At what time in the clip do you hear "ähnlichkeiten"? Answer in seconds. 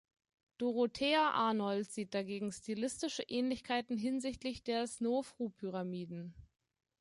3.21-3.97